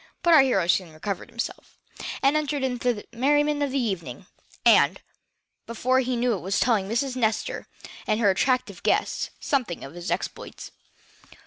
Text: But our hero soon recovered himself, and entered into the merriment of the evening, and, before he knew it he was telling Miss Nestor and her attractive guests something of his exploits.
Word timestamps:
But 0.23 0.33
our 0.33 0.41
hero 0.41 0.65
soon 0.65 0.93
recovered 0.93 1.29
himself, 1.29 1.77
and 2.23 2.35
entered 2.35 2.63
into 2.63 2.91
the 2.91 3.05
merriment 3.13 3.61
of 3.61 3.69
the 3.69 3.77
evening, 3.77 4.25
and, 4.65 4.99
before 5.67 5.99
he 5.99 6.15
knew 6.15 6.33
it 6.33 6.37
he 6.37 6.41
was 6.43 6.59
telling 6.59 6.87
Miss 6.87 7.15
Nestor 7.15 7.67
and 8.07 8.19
her 8.19 8.31
attractive 8.31 8.81
guests 8.81 9.29
something 9.39 9.83
of 9.83 9.93
his 9.93 10.09
exploits. 10.09 10.71